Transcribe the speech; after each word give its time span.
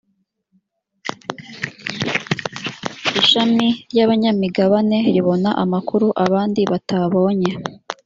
ishami 3.19 3.67
ry’abanyamigabane 3.91 4.97
ribona 5.15 5.49
amakuru 5.63 6.07
abandi 6.23 6.61
batabonye 6.71 7.51